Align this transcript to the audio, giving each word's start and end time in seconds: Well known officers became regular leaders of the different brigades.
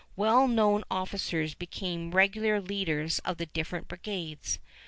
Well 0.15 0.47
known 0.47 0.83
officers 0.89 1.53
became 1.53 2.09
regular 2.09 2.59
leaders 2.59 3.19
of 3.19 3.37
the 3.37 3.45
different 3.45 3.87
brigades. 3.87 4.57